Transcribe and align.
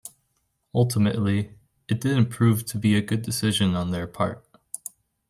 Ultimately, 0.73 1.59
it 1.87 2.01
didn't 2.01 2.31
prove 2.31 2.65
to 2.65 2.79
be 2.79 2.95
a 2.95 3.03
good 3.03 3.21
decision 3.21 3.75
on 3.75 3.91
their 3.91 4.07
part. 4.07 4.43